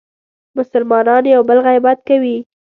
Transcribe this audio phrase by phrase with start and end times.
[0.57, 2.37] مسلمانان یو بل غیبت کوي.